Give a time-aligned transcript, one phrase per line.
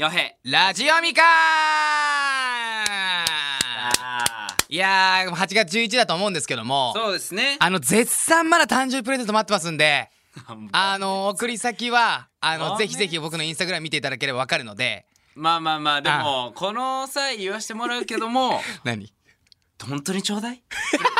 [0.00, 1.24] よへラジオみかん
[4.70, 6.94] いやー8月11だと思うんですけども。
[6.96, 7.58] そうですね。
[7.60, 10.08] あの絶賛まだ誕生日プレゼント待ってますんで
[10.72, 15.04] あの送り先はあのあぜひぜひ僕のインスタグラム見ていただければわかるので。
[15.34, 19.12] まあまあまあでもこの際言わしてもらうけども 何？
[19.86, 20.62] 本当にちょうだい。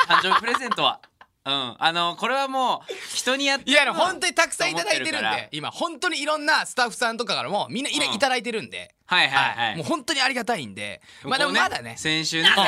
[0.08, 1.02] 誕生日プレゼントは
[1.44, 1.76] うん。
[1.78, 8.14] あのこれはもう人にやっていや本当にたくさんいただいてるんで今本当にいろんなスタッフさんとかからもみんないらうん。
[8.14, 9.76] いただいてるんで、はいはいはい。
[9.76, 11.00] もう本当にありがたいんで。
[11.24, 11.94] まあでもまだね。
[11.96, 12.64] 先週ねうん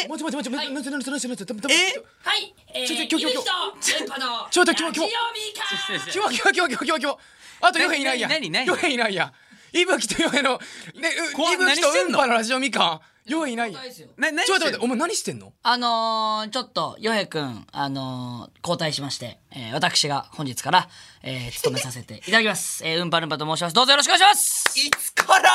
[0.05, 3.43] えもちもちもちもちもちもちもちもちもちもちえはい、えー、ちょちょ今日今
[3.81, 7.19] 日電波のちょっと今日今日ラジオミカキモキモキモキモキモキモ
[7.61, 8.29] あとヨヘいないや。
[8.29, 9.33] 何何何ヨヘいないや
[9.73, 10.59] いぶきとヨヘの
[10.95, 13.81] ね怖いいぶきと何してんのうんぱのラジオみかんヨヘいないや
[14.17, 20.89] な何ちょっと待ってしてんのお前何してんのあのー、ちょっとヨヘくんあのー、交代しまして、えー、私が本日から、
[21.23, 25.51] えー、務めさせていただきます、えー、うんぱるんぱと申しますどうぞよろしくお願いしますいつから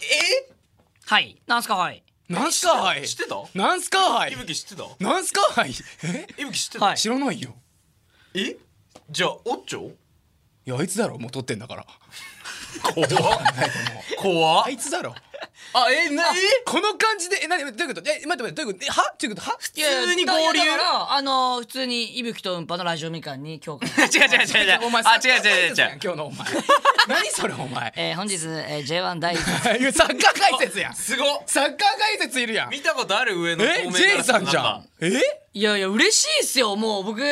[0.00, 0.52] え
[1.04, 5.72] はいなんすかはいなんすかはい知ってたなんすかはいいぶき知ってたなんすかはい
[6.04, 7.54] えいぶき知ってた、はい知らないよ
[8.34, 8.56] え
[9.10, 9.90] じゃあおっちょ
[10.68, 11.86] いやあいつだろもう撮ってんだから。
[12.92, 13.08] 怖っ。
[14.20, 14.64] 怖っ。
[14.66, 15.14] あいつだろ。
[15.72, 16.34] あえなえ？
[16.66, 18.10] この感じでえ何どういうこと？
[18.10, 18.84] え待って待ってどういうこと？
[18.84, 19.14] えは？
[19.18, 19.50] どういうこと？
[19.50, 19.56] は？
[19.58, 24.86] 普通にだ合流あのー、普通にいぶきとうんぱのラジオみかんに今日 違う違う違う違う。
[24.86, 25.40] お 前あ違う違う。
[25.40, 26.46] 違う違う今日のお前。
[27.08, 27.92] 何それお前？
[27.96, 30.94] えー、本日、えー、J1 第一サッカー解説やん。
[30.94, 31.42] すごっ。
[31.46, 32.68] サッカー解説いるやん。
[32.68, 34.88] 見たことある上のえ？J さんじゃん。
[35.00, 35.22] え？
[35.54, 37.04] いやいや嬉しいっすよもう。
[37.04, 37.22] 僕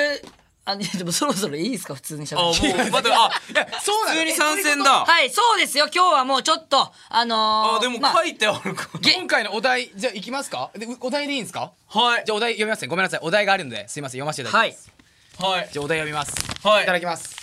[0.68, 1.94] あでもそろそろいいですか？
[1.94, 5.04] 普通にしゃあもうべって待ってあいやそう普通に参戦だ。
[5.04, 5.86] はいそうですよ。
[5.94, 10.72] 今日はもうちょっとあのー、あでもまあ書いてあるか今回のお題じゃあいきますか？
[10.74, 11.72] でお題でいいんですか？
[11.86, 12.24] はい。
[12.26, 12.88] じゃあお題読みますね。
[12.88, 13.20] ごめんなさい。
[13.22, 14.92] お題があるのですいません読ませていただきます、
[15.38, 15.58] はい。
[15.58, 15.68] はい。
[15.72, 16.34] じゃあお題読みます。
[16.66, 16.82] はい。
[16.82, 17.36] いただきます。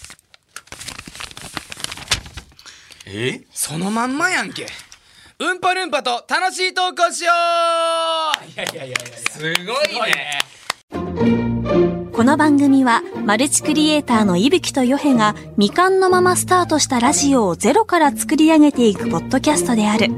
[3.05, 3.41] え？
[3.53, 4.67] そのまんまやんけ。
[5.39, 8.51] うんぱるんぱと楽しい投稿しよう。
[8.51, 9.17] いやいやいやいやいや。
[9.29, 10.39] すごいね
[12.13, 20.09] この番組はマルチクリエイターの伊吹とヨヘが未完のままスタートしたラジオをゼロから作り上げていくポッドキャストである。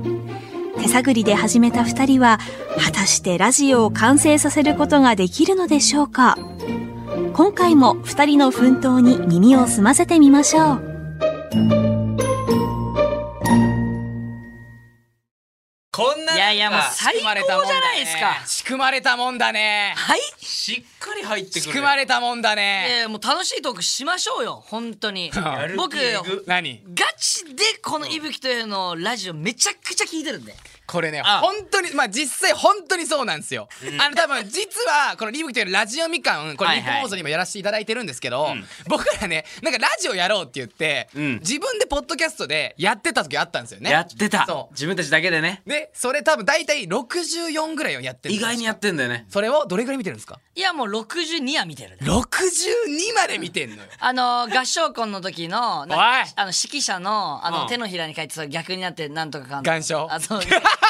[0.82, 2.40] 手探りで始めた二人は
[2.84, 6.38] 果たしてラジオを完成させることができるのでしょうか。
[7.34, 11.85] 今回も二人の奮闘に耳を澄ませてみましょう。
[15.96, 18.42] こんないやいやもう最高じゃないですか。
[18.46, 19.94] 仕組まれたもんだね。
[19.96, 20.20] はい。
[20.38, 21.62] しっかり入ってくる。
[21.62, 24.62] 仕組まれたもんだいやいねやもう楽しいトークしましょうよ。
[24.66, 25.32] 本当に。
[25.78, 25.96] 僕
[26.48, 26.84] 何？
[26.94, 30.54] ガチでこのいぶきというのラジオめちゃくちゃ聞いてるんで
[30.88, 31.40] これねあ。
[31.40, 33.68] 本当にまあ実際本当にそうなんですよ、
[34.00, 36.84] あの多分実はこのリブキというラジオみかんこれはいはい。
[36.86, 38.50] 日本放送にもやらせていただいてるんですけど、
[38.88, 41.40] 僕らねなんかラジオやろうって言って、うん。
[41.40, 43.90] 自分でポッドキャストでやってた時あったんですよね。
[43.90, 44.46] やってた。
[44.46, 44.74] そう。
[44.74, 45.62] 自分たちだけでね。
[45.66, 49.26] でそれ多分大体64ぐらいをやってる意外にやってんだよね。
[49.30, 50.40] それをどれぐらい見てるんですか？
[50.56, 51.98] いやもう62は見てるね。
[52.02, 53.82] 62まで見てんのよ。
[54.00, 55.96] あの合唱コンの時のあの
[56.46, 57.68] 指揮者のあの、うん。
[57.68, 60.42] 手のひらに書いてそれ逆になってなんとかかん願書あそう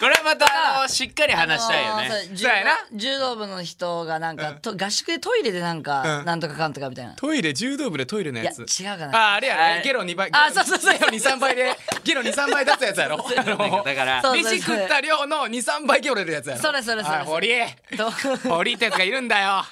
[0.00, 2.06] これはまたあのしっかり話したいよね。
[2.06, 2.70] あのそう柔そうやな。
[2.92, 6.24] 柔道部の人がなんか、と合宿でトイレでなんか、うん。
[6.26, 7.14] なんとかかんとかみたいな。
[7.14, 9.30] トイレ柔道部でトイレのいややつ違うかな。
[9.30, 10.28] ああれやあねゲロ2倍。
[10.32, 10.98] あそうそうそう。
[10.98, 13.26] ゲロ23倍でゲロ23倍出すやつやろ。
[13.36, 14.36] あのだからそう。
[14.36, 16.60] 飯食った量の23倍ゲロ出るやつやろ。
[16.60, 17.48] それそれそれはい堀
[17.96, 18.10] と
[18.50, 19.64] 堀ってやつがいるんだよ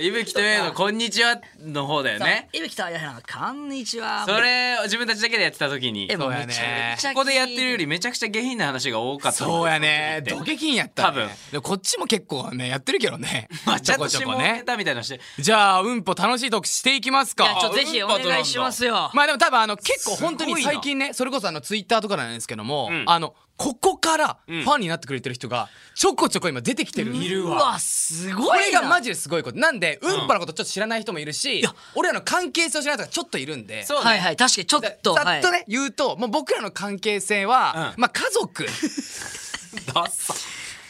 [0.00, 2.48] いぶきとえのこんにちはの方だよね。
[2.52, 4.24] いぶきとあやなんかこんにちは。
[4.26, 6.08] それを自分たちだけでやってた時に。
[6.10, 6.46] えもうそうやね。
[6.46, 9.38] めちゃめちゃここでやってるよりめちゃくちゃ下品な話が多かった。
[9.38, 10.22] そうやね。
[10.28, 11.08] ドゲキンやったね。
[11.08, 11.28] 多分。
[11.52, 13.48] でもこっちも結構ねやってるけどね。
[13.66, 14.52] まあちょ下こちょこね。
[14.58, 15.20] ネタみたいなのして。
[15.38, 19.10] じゃあうんぽ楽しいトークしていきますいやちかょぜひお願いしますよ。
[19.14, 23.04] まあでも多分あの結構本当に最近ねそれこそあのツイッターとかなんですけども、うん。
[23.06, 27.14] あのここからファンになってくれてる人がちょこちょこ今出てきてる。
[27.14, 27.56] いるわ。
[27.56, 28.64] うわすごこいな。
[28.66, 29.58] れがマジですごいこと。
[29.58, 30.26] なんでうん。
[30.26, 31.62] ぱのことちょっと知らない人もいるし、
[31.94, 33.84] 俺らの関係性を知らない人がちょっといるんで。
[33.84, 38.00] そうね、はいはい確かにちょっざとざっとはいね、言うともう僕らの関係性は、うん。
[38.00, 38.64] まあ家族。
[39.92, 40.34] ダッサ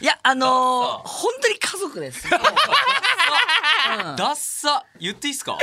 [0.04, 2.28] いやあのー本当に家族です。
[2.28, 4.16] うん。
[4.16, 4.84] ダッサ。
[5.00, 5.56] 言っていいっすか？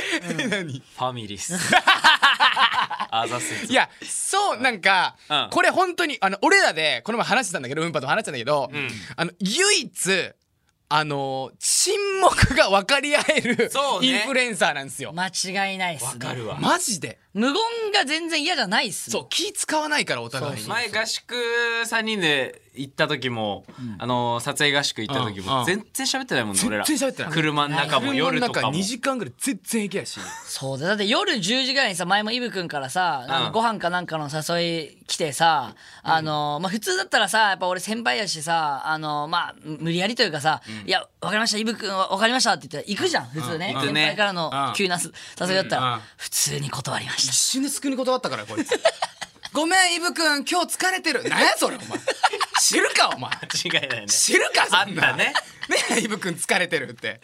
[0.50, 0.80] 何？
[0.80, 1.54] ファミリーっす。
[3.14, 5.48] あざっすいやそうなんか、うん。
[5.52, 8.90] これ本当にあの俺らでこの前話してたんだけどうんぱと話してたんだけど、ん。
[9.16, 10.32] あの唯一
[10.90, 11.52] あの
[11.84, 14.08] 沈黙が分かり合える、そうね。
[14.08, 16.08] インフルエンサーなんですよ、間違いないっすね。
[16.08, 16.60] わかるわ。
[16.60, 17.18] マジで。
[17.34, 17.54] 無言
[17.94, 19.14] が全然嫌じゃないっすね。
[19.14, 20.68] そう気使わないからお互いに。
[20.68, 21.34] 前合宿
[21.86, 23.64] 3人で行った時も、
[24.00, 25.60] あのー撮影合宿行った時うんうん。
[25.60, 26.84] も全然喋ってないもんね俺ら。
[26.84, 27.32] 全然喋ってない。
[27.32, 28.78] 車の中も夜とかも。
[28.78, 30.20] 2時間ぐらい全然平気やし。
[30.46, 33.52] そうだだって夜10時ぐらいにさ前もイブくんからさ、あのうん。
[33.54, 34.62] ご飯かなんかの誘
[34.98, 35.74] い来てさ
[36.04, 41.58] あの、まあ、普通だったらさやっぱ俺先輩やしさあのまあ無理やりというかさ「いやわかりました。
[41.60, 46.02] イブくんわかりました」って言ったら行くじゃん普通ね、先輩からの急なす誘いだったら、うん。
[46.18, 47.32] 普通に断りました。
[47.32, 48.72] 一瞬で救いに断ったからこいつ。
[49.54, 51.24] ごめんイブくん今日疲れてる。
[51.28, 52.00] なんやそれお前。
[52.62, 53.32] 知るかお前。
[53.32, 54.08] 間違いないね。
[54.08, 55.10] 知るかそんな。
[55.10, 55.34] あったね。
[55.70, 57.20] ねえイブくん疲れてるって。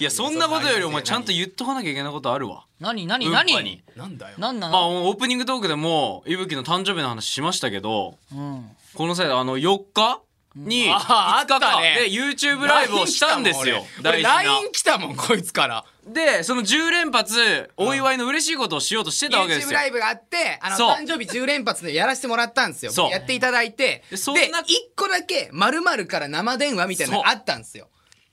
[0.00, 0.04] い。
[0.04, 2.64] やそんなことよりお前ちゃんと言っとかなきゃいけないことあるわ。
[2.80, 3.06] 何？
[3.06, 3.28] 何？
[3.30, 3.62] 何？
[3.62, 4.36] になんだよ。
[4.38, 10.20] まあの、オープニングトークでもいぶきの誕生日の話しましたけどうん、この際あの4日？
[10.54, 10.96] にあ
[11.40, 11.94] あ5日かあったね。
[11.94, 13.84] で YouTube ライブをしたんですよ。
[14.02, 15.84] LINE 来たもんこいつから。
[16.06, 22.92] でその10連発お祝いの嬉しいことをしようとしてたわけです YouTube よライブがあってあの誕生日10連発でやらせてもらったんですよ。
[23.10, 24.04] やっていただいて。
[24.10, 24.64] ででそんな1
[24.96, 27.88] 個だけ〇〇から生電話みたいなのがあったんですよ。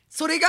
[0.10, 0.48] それが？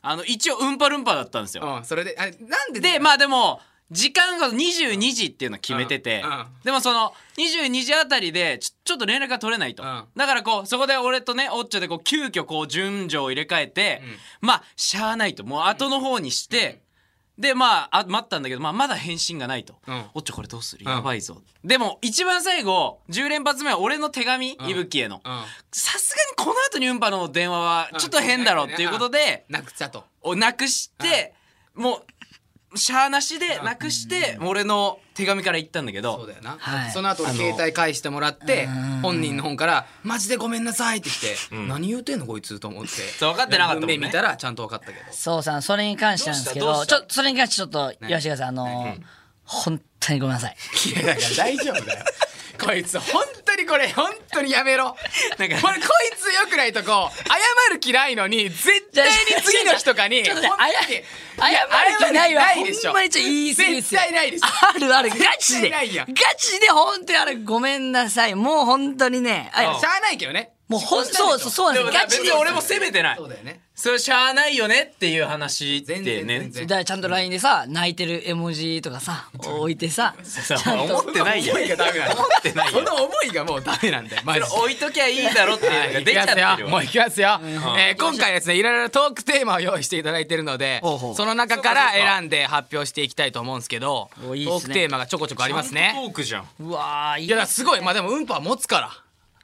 [0.00, 1.64] あの一応うんぱるんぱだったんですよ。
[1.64, 6.30] うんそれであれなんででまあでも時間が22時っていうのを決めてて、うん。
[6.30, 6.46] うん。
[6.64, 10.04] でもその22時あたりでちょちょっと連絡が取れないと、うん。
[10.16, 14.02] だからこうそこで俺とねオッチョでこう急遽こう順序を入れ替えて、
[14.40, 15.44] まあしゃあないと。
[15.44, 16.82] もう後の方にして、
[17.38, 20.04] でまああ待ったんだけど、まあ、まだ返信がないと、うん。
[20.14, 20.84] オッチョこれどうする？
[20.86, 20.92] うん。
[20.92, 25.22] やばいぞ、でも一番最後10連発目は俺の手紙、いぶきへの。
[25.24, 25.42] うん。
[25.72, 31.32] さすがにこの後にうんぱの電話はちょっと変だろうっていうことで、なくしたとをなくして、
[31.74, 32.02] もう
[32.74, 36.18] しゃーなしでなくして、俺の手紙から言ったんだけど。
[36.18, 36.90] そうだよな、はい。
[36.90, 38.66] その後俺携帯返してもらって
[39.02, 42.90] 本人の方から「マジでごめんなさい」って来て「何言うてんのこいつ」と思って。
[42.90, 43.94] そう分かってなかったもんね。
[43.94, 44.98] 文面見たらちゃんと分かったけど。
[45.10, 49.02] そうさんそれに関してなんですけどちょそれに関してちょっと言わせてくださいあのー
[49.44, 50.56] 本当にごめんなさい。
[50.90, 52.04] いやだから大丈夫だよ
[52.58, 54.96] こいつ本当にこれ本当にやめろ。
[55.38, 62.90] なんかこれ こいつよくないとこ謝る気ないのに絶対に次の日とかに謝る気ないわないでしょ。
[62.90, 64.00] ほんまにちょっと言い過ぎですよ。
[64.00, 64.46] 絶対ないでしょ。
[64.46, 65.70] あるあるガチで。
[65.70, 65.80] ガ
[66.36, 68.34] チで本当にあれごめんなさい。
[68.34, 73.16] もう本当にねあしゃあないけどねもうほんそうそうそうなんでも別ですガチでに俺も責めてない。
[73.16, 73.60] そうだよね。
[73.74, 76.66] それしゃあないよねっていう話って全然ね全然。
[76.66, 80.98] だからちゃんと LINE でさ泣いてる絵文字とかさ置いてさそうちゃんと。
[80.98, 82.08] 思ってないよ思いがダメなん。
[82.10, 84.46] だ思ってないよその思いがもうダメなんだよマジで。
[84.46, 86.68] それ置いときゃいいだろっていうのが出ちゃってるよ。
[86.68, 94.60] もう行きますよ、えー今回ですねいろいろトークテーマを用意していただいてるのでほうほうその中から選んで発表していきたいと思うんですけどおいいっすね。
[94.60, 96.48] トークテーマがちょこちょこありますトねークじゃん。
[96.60, 97.80] うわーいいやだからすごい。
[97.80, 98.90] まあでもうんぱは持つから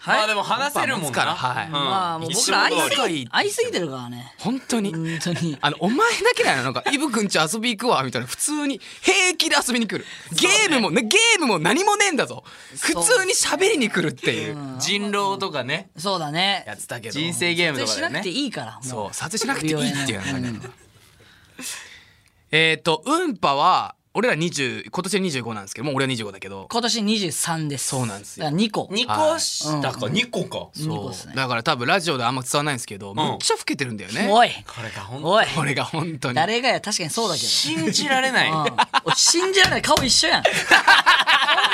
[0.06, 1.20] まあでも話せるもんな。
[1.34, 1.66] はい。
[1.66, 1.72] うん。
[1.72, 4.34] まあもう僕ら愛すぎ愛すぎてるからね。
[4.38, 4.92] 本当に。
[4.92, 5.58] 本当に。
[5.60, 6.62] あのお前だけだよ。
[6.62, 8.26] なんかイブくんち遊び行くわみたいな。
[8.26, 10.04] 普通に平気で遊びに来る。
[10.32, 12.44] ゲームもねゲームも何もねえんだぞ。
[12.80, 14.56] 普通に喋りに来るっていう。
[14.78, 15.90] 人狼とかね。
[15.96, 16.64] そうだね。
[16.66, 17.12] やつだけど。
[17.12, 17.96] 人生ゲームとかね。
[17.96, 18.84] しなくていいからもう。
[18.84, 20.20] そう撮影しなくていいっていう
[22.50, 26.68] えっとうんぱは俺ら20今年で25なんですけどもう俺は25だけど。
[26.70, 27.88] 今年23です。
[27.88, 28.44] そうなんですよ。
[28.44, 28.84] だから2個。
[28.84, 30.68] 2個したか2個か。
[30.76, 31.34] 二個ですね。
[31.34, 34.28] だから多分ラジオであんま伝わらないんですけど、めっちゃ老けてるんだよね。
[34.30, 34.50] おい。
[34.68, 35.46] これが本当おい。
[35.46, 36.34] これが本当に。
[36.36, 37.46] 誰がや確かにそうだけど。
[37.48, 38.50] 信じられない。
[39.16, 40.42] 信じられない顔一緒やん。
[40.46, 40.52] 顔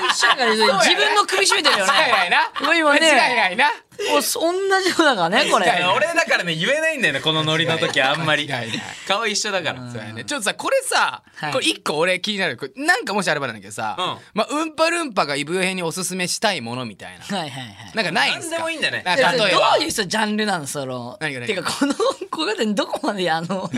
[0.09, 1.93] 一緒やから自分の首絞めてるよね。
[1.93, 2.39] 間違いないな。
[2.75, 3.01] 今ね。
[3.01, 3.71] 間違いないな
[4.17, 4.53] おそ同
[4.83, 5.67] じようだからねこれ。
[5.95, 8.49] 俺だからね言えないんだよねこのノリの時 あんまり。
[9.07, 10.25] 顔一緒だからそうやね。
[10.25, 11.53] ちょっとさこれさ、はい。
[11.53, 12.57] これ一個俺気になる。
[12.57, 14.17] これなんかもしあればなんだけどさ、うん。
[14.35, 17.25] まあうんぱるんぱがイブヨ編におすすめしたいものみたいな。
[17.39, 18.57] はいはいはいなんかないんすか？
[18.57, 19.05] 何でもいいんだね。
[19.37, 21.17] どういう人ジャンルなのその。
[21.21, 21.63] 何が何が？
[21.63, 21.95] てかこの
[22.31, 23.71] 小型にどこまであのこ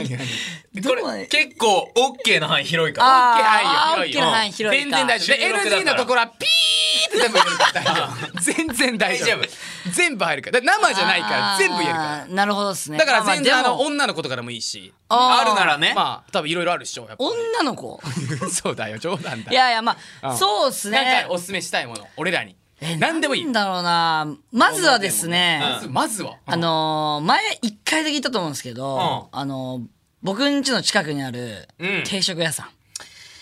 [0.75, 1.21] どこまで？
[1.23, 3.93] れ結構オッケーの範囲広いから。
[3.93, 4.87] あーオッケー範囲広いよ。
[4.89, 5.43] オッケーの範囲広いか。
[5.43, 5.79] 全然大丈夫。
[5.79, 7.73] NG のところはピーって全部入れるから。
[7.83, 8.03] 大丈
[8.35, 8.41] 夫。
[8.41, 9.29] 全然大丈夫。
[9.29, 10.61] 大丈全部入るから。
[10.61, 12.27] だから生じゃないから全部言えるから。
[12.27, 12.99] なるほどですね。
[12.99, 14.93] だから全然あの女の子とかでもいいし。
[15.09, 15.93] あるならね。
[15.95, 18.01] まあ多分いろいろあるっしょやっぱ女の子？
[18.53, 19.51] そうだよ冗談だ。
[19.51, 20.37] いやいやまあうん。
[20.39, 22.57] そうっすなんねかおすすめしたいもの俺らに。
[22.81, 23.45] え何でもいい。
[23.45, 24.27] なんだろうな。
[24.53, 26.35] まずはですね、まずは。
[26.47, 29.83] あのー前一回だけ言ったと思うんですけど、あのー
[30.23, 32.05] 僕ん家の近くにあるうん。
[32.05, 32.67] 定食屋さん、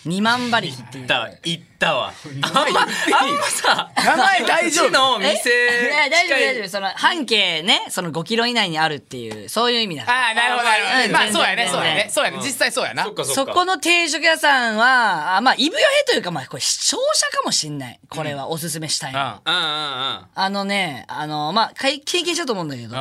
[0.07, 1.05] 二万馬力っていう。
[1.05, 2.13] 行ったわ行ったわ。
[2.43, 2.85] あんまあ
[3.27, 4.91] んまさ名前大丈夫？
[4.91, 5.33] のえ？
[5.35, 5.89] 店い。
[5.91, 6.69] や大丈夫大丈夫。
[6.69, 12.09] その半径ねその5キロ以内にあるっていうそういう意味だああなるほどなるほうんどまあそうやねそうやね。
[12.13, 12.39] そうやね。
[12.43, 13.05] 実際そうやな。
[13.25, 18.01] そこの定食屋さんはあまあイブヨヘというかまあこれ視聴者かもしんない。
[18.09, 19.55] これはおすすめしたいの、うん。
[19.55, 20.27] うんうんうん。
[20.35, 22.69] あのねあのまあかい経験したと思うん。
[22.69, 22.97] だけど、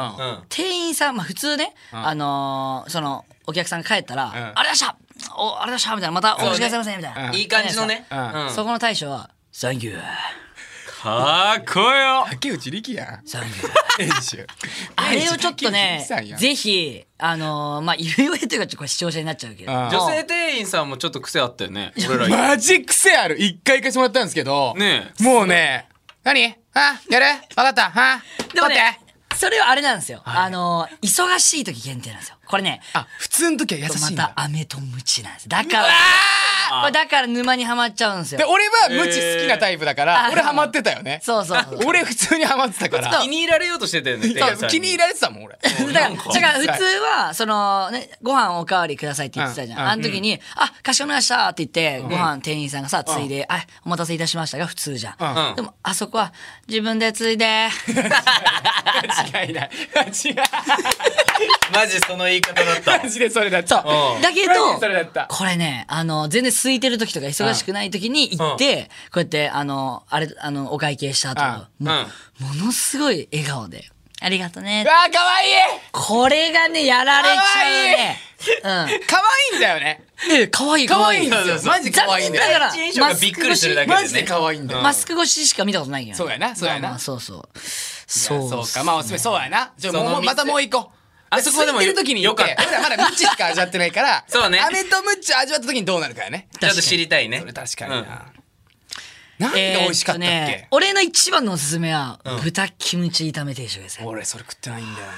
[0.50, 4.96] 店員さん、まあ、普通ね、あのーそのお客さんが帰ったら「ありがとうございました
[5.36, 7.36] おありがとうございました」みたいな「またお越しくださいませ」みたいな、うん。
[7.36, 8.06] いい感じのね。
[8.54, 10.02] そこの大将は「サンキュー
[11.02, 12.26] かっこよ。
[12.30, 14.46] 竹内力やんサンキュー」
[14.96, 16.06] あれをちょっとね
[16.38, 19.72] ぜひあのーまあイブヨヘというかちょっと視聴者になっちゃうけど。
[19.72, 22.50] うん女性店員さんもちょっと癖あったよね俺ら。
[22.50, 23.42] マジ癖ある。
[23.42, 24.74] 一回行かしてもらったんですけど。
[24.78, 25.88] ねもうね。
[26.24, 26.56] 何？
[26.74, 27.00] あ？
[27.10, 27.90] やるわかった。
[27.90, 28.22] は
[28.54, 28.84] でも待って。
[28.84, 29.00] ね
[29.36, 34.24] それはあれなんですよ、あのー忙しい時限定なんですよこれねあ普通の時は優しいんだ。
[34.24, 35.50] また飴とムチなんです。
[35.50, 35.84] だから
[36.72, 38.39] あこれだから沼にはまっちゃうんですよ。
[38.39, 41.20] で俺はムチ好きなタイプだから、えー俺ハマってたよね。
[41.24, 41.79] そうそうそう。
[41.88, 43.20] 俺普通にハマってたから。
[43.22, 44.29] 気に入られようとしてたよね
[44.70, 45.58] 気に入られてたもん俺。
[45.94, 46.39] だから、だか。
[46.39, 49.79] ら普通は、その、ね、ご飯おかわりくださいって言ってたじゃん。
[49.89, 55.15] あの時に、あ、かしこまりましたって言って、ご飯店員さんがさ、ついで、あ、お待たせいたしましたが普通じゃん。
[55.20, 55.56] うん。
[55.56, 56.34] でも、あそこは、
[56.68, 59.70] 自分でついで、 間違いない。
[59.96, 60.36] 間違い。
[61.74, 62.91] マジその言い方だった。
[62.91, 63.89] わマジでそれだっそうた。
[63.89, 64.22] うん。
[64.22, 71.91] だけどでそれだった、これね、あの、全然空いてる時とか忙しくない時に行って、こうやって、あの、あれ、あの、お会計した後、も
[72.41, 73.89] うものすごい笑顔で、
[74.22, 74.84] ありがとね。
[74.86, 74.89] う。
[74.89, 75.46] わーかわい！
[75.48, 75.51] い
[75.93, 78.19] これがね、やられちゃうね。
[78.58, 78.62] うん。
[78.62, 78.88] かわ
[79.53, 80.03] いいんだよね。
[80.29, 81.29] え、かわいいかかわいい。
[81.31, 81.72] わいいんですよ。
[81.72, 82.60] マジかわいいんだよ。
[82.60, 84.81] だから第一印象がびっくりするだけでねマジでかわいいんだよ。
[84.81, 86.17] マスク越ししか見たことないけどね。
[86.17, 86.81] そうやなそうやな。
[86.81, 87.60] まあまあそうそう。
[88.08, 88.84] そそううか。
[88.84, 89.72] まあおすすめそうやな。
[89.77, 90.91] じゃあまたもう一個
[91.29, 92.63] あそこでも空いてる時によよかった。
[92.63, 94.59] 俺らまだムチしか味わってないから そうね。
[94.59, 96.48] 飴とムチ味わった時にどうなるかやね。
[96.59, 97.39] ちょっと知りたいね。
[97.39, 98.31] それ確かにな
[99.39, 104.05] 何が美味しかったっえーとねけ俺の一番のおすすめは、豚キムチ炒め定食ですね。
[104.05, 105.13] 俺それ食ってないんだよな。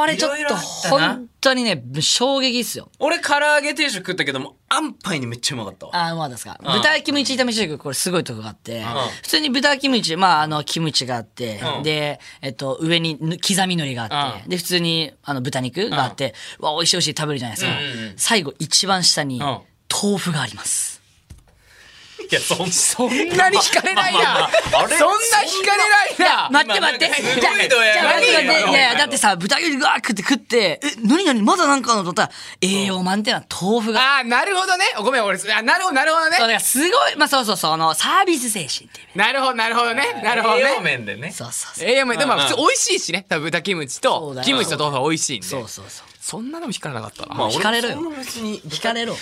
[0.00, 2.90] これちょっと本当にね、衝撃っすよ。
[2.98, 5.92] 俺唐揚げ定食食ったけども安牌にめっちゃうまかったわ。
[5.94, 6.52] あー、まあですか。
[6.52, 6.56] ん。
[6.62, 8.82] 豚キムチ炒め定食、これすごいとこがあって、
[9.22, 11.82] 普通に豚キムチ、まあ、あの、キムチがあって、うん。
[11.82, 17.78] で、えっと、上にぬ刻み海苔があって、うで、普通に、あの、豚肉があって、うわ、美味しい美味しい食べるじゃないですか。
[18.16, 19.40] 最後、一番下に、ん。
[19.40, 20.99] 豆腐があります。
[22.30, 24.20] いやそんそんなに惹かれないな。
[24.20, 24.96] まあまああれ？
[24.96, 26.48] そんな惹かれないな。
[26.50, 27.10] 待って待って。
[27.40, 28.02] じゃあ、待って待って。
[28.02, 31.42] 何いやいや、だってさ、豚肉がー食って食って、え、何何？
[31.42, 34.18] まだなんかのと思ったら、栄養満点な豆腐が。
[34.18, 34.84] あーなるほどね。
[35.02, 39.18] ごめん俺あなるほどなるほどそうだすごい、まあそうそうそう、あの、サービス精神っていう。
[39.18, 40.20] なるほどなるほどね。
[40.22, 41.32] なるほど栄養ね面でね。
[41.32, 41.88] そうそうそう。
[41.88, 42.18] 栄養面。
[42.18, 43.26] でも普通美味しいしね。
[43.28, 45.46] 多分豚キムチそとキムチと豆腐は美味しいんで。
[45.48, 46.06] そうそうそう。
[46.20, 47.24] そんなのも惹かれなかった？
[47.24, 47.94] なまあかれろよ。
[47.94, 48.60] そんな別に。
[48.60, 49.16] 惹かれろ。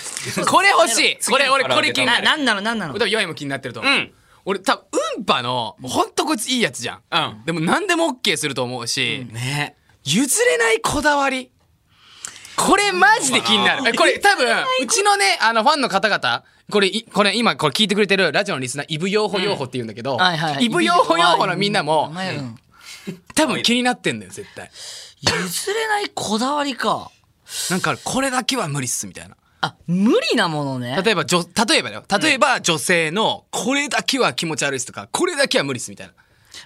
[0.45, 1.17] これ欲しい。
[1.31, 2.25] これ俺これ気になな、る。
[2.25, 2.61] なんなの？
[2.61, 2.93] なんなの？
[2.93, 4.11] 多分ヨイも気になってると思う、うん。
[4.43, 4.83] 俺多分
[5.17, 7.45] ウンパのほんとこいついいやつじゃん、うん。
[7.45, 9.77] でも何でも OK すると思うし、ね。
[10.03, 11.51] 譲れないこだわり。
[12.57, 13.87] これマジで気になる。
[13.87, 14.45] えこれ多分
[14.83, 20.65] うちのねあのファンの方々これいこれ今これ聞いてくれてるラジオのリスナーイブヨーホヨーホって言うんだけど、はいはい。
[20.65, 22.11] イブヨーホヨーホのみんなも
[23.35, 24.69] 多分気になってんだよ絶対
[25.21, 27.11] 譲れないこだわりか。
[27.69, 29.35] なんかこれだけは無理っすみたいな。
[29.61, 31.01] あ、無理なものね。
[31.03, 32.03] 例えば女例えばだよ。
[32.21, 36.13] 例えば女性のこれだけは気持ち悪いっすとかこれだけは無理っすみたいな。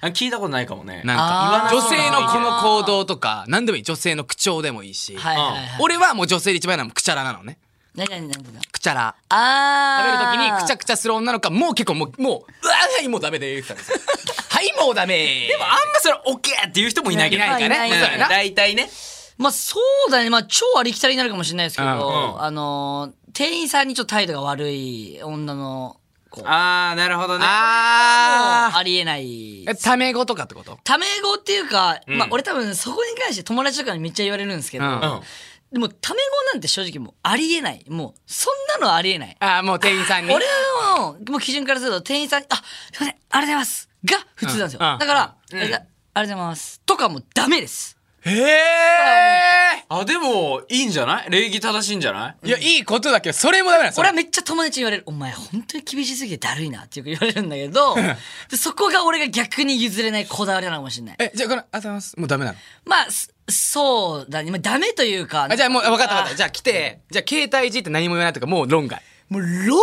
[0.01, 1.01] あ聞いたことないかもね。
[1.05, 3.83] なんか女性のこの行動とか何でもいい。
[3.83, 5.61] 女性の口調でもいいし、はいはいはい。
[5.79, 7.57] 俺はもう女性で一番なのはくちゃらなのね。
[7.95, 8.65] 何何何何？
[8.71, 9.15] くちゃら。
[9.29, 10.17] あー。
[10.17, 15.47] 食べる時にくちゃくちゃする女の子はもう結構もうもううわはいもうダメで言ってたんですよはいもうダメ。
[15.47, 17.43] でもあんまそれオッケーっていう人もいないけど。
[17.43, 18.25] いないからね。
[18.29, 18.89] 大体ね。
[19.37, 20.29] まあそうだね。
[20.29, 25.97] まあ超ありきたりになるかもしれないですけど、あのー、店員さんにちょっと態度が悪い女の
[26.29, 26.47] 子。
[26.47, 27.45] ああなるほどね。
[27.47, 29.65] あありえない。
[29.65, 30.77] ータメ語とかってこと？
[30.83, 32.11] タメ語っていうか、ん。
[32.11, 34.85] まあ俺多分そこに関して友達とかにめっちゃ言われるんですけど、
[35.71, 37.83] でもタメ語なんて正直もうありえない。
[37.89, 39.37] もうそんなのありえない。
[39.39, 40.33] ああもう店員さんに？
[40.33, 40.45] 俺
[40.97, 42.63] のもう基準からすると店員さんに、あ、すい
[42.99, 43.89] ません、ありがとうございます。
[44.05, 44.79] が普通なんですよ。
[44.79, 46.81] だから、ありがありがとうございます。
[46.85, 47.97] とかもうダメです。
[48.25, 51.29] へえあでもいいんじゃない？
[51.29, 52.47] 礼儀正しいんじゃない？
[52.47, 55.03] いやいいことだけどそれもダメなのそれ俺はめっちゃ友達に言われる。
[55.07, 58.15] お前本当に厳しすぎてだるいなってよく言われるんだけど、で
[58.55, 61.15] そこが俺が逆に譲れないこだわりなのかもしれない。
[61.19, 62.57] えじゃあこれありがとうございますもうダメなの？
[62.85, 64.51] まあ、すそうだね。
[64.51, 65.47] まあダメというか。
[65.51, 69.79] あじゃあもう分かった分かったあじゃあ来てじゃあ携帯いじって何も言わないとかもう論外もう論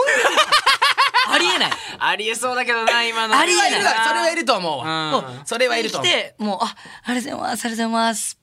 [1.32, 1.70] ありえない。
[1.98, 3.38] あありえそうだけどな今の。
[3.38, 3.72] ありえない。
[3.72, 3.78] そ
[4.14, 5.18] れはいると思うわ。
[5.18, 5.46] うん。
[5.46, 6.08] それはいると思う。
[6.08, 7.64] 来てもうあありがとうございます。
[7.64, 8.40] ありがとうございます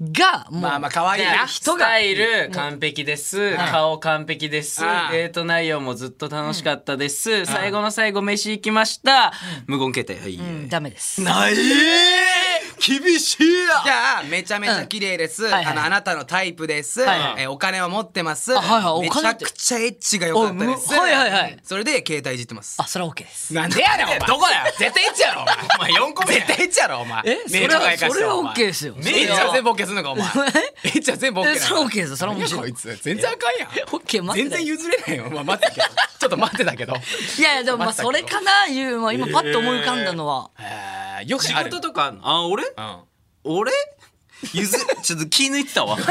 [0.00, 1.46] がもうまあまあ可愛いな。
[1.46, 4.88] スタイル完璧です、顔完璧です、うん。
[5.12, 9.32] デート内容もずっと楽しかったです、最後の最後飯行きました、
[9.66, 10.18] 無言形態。
[10.18, 10.68] はい、うん。
[10.68, 11.22] ダメです。
[11.22, 11.54] ない
[12.78, 13.82] 厳しいや。
[13.84, 15.50] じゃあめちゃめちゃ綺麗です、ん。
[15.50, 15.64] はいはい。
[15.66, 19.02] あのあなたのタイプです、はいえーお金は持ってます、あはいはい。
[19.02, 19.44] めちゃお金って。
[19.44, 20.88] くちゃエッチが良かったです。
[20.90, 21.58] おむはいはいはい。
[21.62, 22.76] それで携帯いじってます。
[22.80, 23.54] あそれは OK です。
[23.54, 24.18] なんでやねんお前。
[24.20, 25.54] どこだよ絶対エッチやろお前。
[25.54, 28.94] お前4個目絶対エッチやろお前えそれはそれは OK ですよ。
[28.98, 30.26] エッチは全部 OK すんのかお前。
[30.26, 32.16] エッチは全部 OK えそれは OK ですよ。
[32.16, 32.96] それはもちろん何やこいつ。
[33.02, 33.68] 全然あかんやん。
[33.88, 34.48] OK 待って。
[34.48, 35.30] 全然譲れないよ。
[35.30, 35.86] まあ待ってけど。
[36.18, 36.94] ちょっと待ってたけど。
[37.38, 41.70] いやいやでもまあそれかないう、まあ、今パッと思い浮かんだのは、えーよく仕ある。
[41.70, 42.28] 事とかあんの？
[42.28, 42.64] あ俺
[43.44, 43.70] 俺？
[44.44, 45.96] ん俺譲ちょっと気抜いてたわ。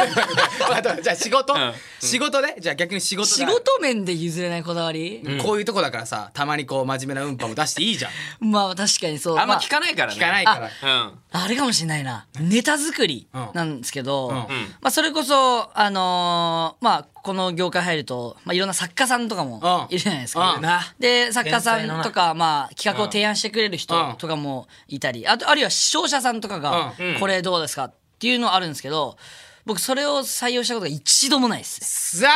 [0.72, 1.74] あとじゃあ仕事、うん。
[2.00, 8.12] 仕事でじゃあ逆に仕事仕だ事面で譲れないこだわり、こういうとこだからさたまにこう真面目な運搬も出していいじゃん。
[8.52, 9.38] まあ確かにそう。
[9.38, 10.18] あんまま聞かないからね。
[10.18, 10.70] 聞かないから。
[10.84, 11.20] うん。
[11.32, 12.26] あれかもしれないな。
[12.40, 13.50] ネタ作りうん。
[13.54, 14.34] なんですけど、ん。
[14.82, 19.96] まあ、それこそあのーまあこの業界入ると、まあ、いろんな作家さんとかもうん。
[19.96, 20.56] いるじゃないですか。
[20.56, 20.62] うん。
[21.00, 25.28] で作家さんとか、まあ、企画を提案してくれる人うんとかもいたり。
[25.28, 29.18] あとあるいは視聴者さんとかがうん「これどうですか?」っていうのあるんですけど
[29.66, 32.20] 僕それを採用したことが一度もないです。
[32.20, 32.28] さ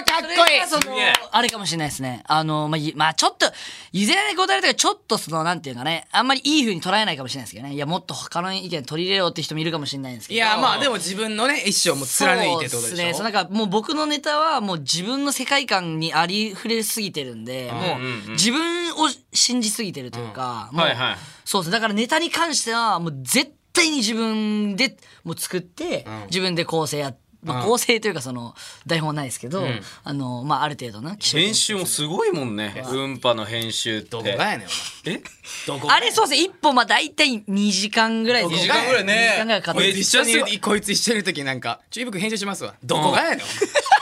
[0.00, 0.96] あかっこいいそれがその
[1.30, 2.22] あれかもしれないですね。
[2.26, 3.44] あの、まあ、いまあ、ちょっと、
[3.92, 7.74] 譲れないこだわりとか、ちょっとその、なんていうかね、あんまりいい風に捉えないかもしれないですけどね。
[7.74, 10.36] いや、もっと他の意見取り入れようって人もいるかもしれないんですけど。
[10.36, 12.96] いやまあでも自分のね意思をもう貫いてってことでしょ？
[12.96, 13.24] そうですね。
[13.24, 21.72] なんかもう僕のネタはもう自分の世界観にありふれすぎてるんで、もう自分を信じすぎてるというか、もうはいはいそうですね。
[21.72, 28.54] だからネタに関してはもう絶対に自分でもう作って、自分で構成やまあ、構成というかその
[28.86, 29.64] 台本はないですけど、
[30.04, 32.84] あのまあある程度な編集もすごいもんね。
[32.92, 34.08] 運波の編集って。
[34.10, 34.70] どこがやねんお
[35.08, 35.10] え？
[35.10, 35.22] 前
[35.66, 36.42] どこあれそうです。
[36.42, 39.12] ね一本まあ大体2時間ぐらいで二時間ぐらいね。
[39.14, 39.80] 2時間ぐらいかかって。
[39.80, 43.40] こいつ一緒にいるこいつ一緒にいる時なんか「ちょいぶく編集しますわ」どこがやねん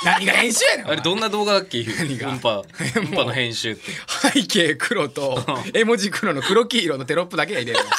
[0.05, 1.79] 何が編集やねんあれどんな動画だっけ？
[1.83, 2.27] 運が？
[2.40, 2.64] 波
[2.99, 3.83] 運波の編集って。
[4.33, 5.38] 背景黒と
[5.73, 7.90] 絵文字黒の黒黄色のテロップだけが入れるの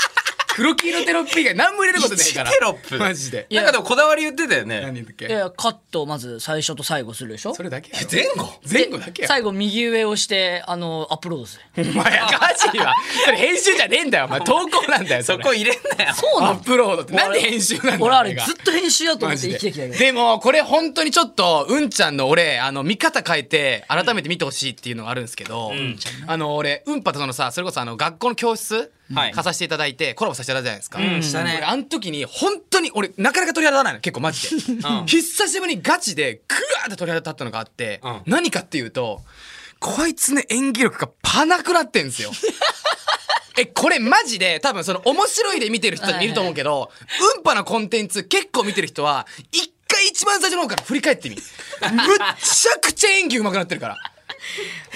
[0.59, 2.49] 黒黄色テロップ以外何も入れることないから。
[2.49, 2.97] 1テロップ。
[2.97, 3.47] マジで。
[3.49, 4.81] なんかでもこだわり言ってたよね。
[4.81, 5.27] 何だっけ？
[5.27, 7.55] いやカットをまず最初と最後するでしょ？
[7.55, 8.59] それだけ前後？
[8.69, 11.91] 前後だけや最後右上をしてあのアップロードする。
[11.91, 12.93] お前やかしいわ
[13.25, 14.25] それ編集じゃねえんだよ。
[14.29, 16.13] お前投稿なんだよそこ入れんなよ。
[16.13, 16.53] そうなの？
[16.53, 17.13] アップロードって。
[17.13, 19.97] なんで編集なんだよ俺あれがずっと編集やと思って生きてきたけど。
[19.97, 25.71] でもこれ本当にちょっとうんちゃんの俺あの見方変えて改めて見てほしいっていうのがあるんですけど、
[26.27, 31.55] あの俺うんぱとそのさそれこそあの学校の教室はい貸させていただいてコラボさせていただいたじゃないですか、したね。
[31.57, 33.99] 俺あの時に本当に俺なかなか鳥肌立たないの。
[33.99, 38.21] 結構マジで、 久しぶりにガチでグワーって鳥肌立ったのがあって、うん。
[38.25, 39.21] 何かっていうと
[39.79, 42.31] こいつね演技力がパなくなってんすよ。
[43.57, 46.91] えこれマジで多分その面白いで見てる人いると思うけど、
[47.35, 51.43] うんぱなコンテンツ結構見てる人は一回一番最初の方から振り返ってみ むっ
[52.41, 53.97] ちゃくちゃ演技上手くなってるから